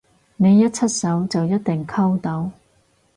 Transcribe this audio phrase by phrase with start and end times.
[0.37, 2.49] 你一出手就一定溝到？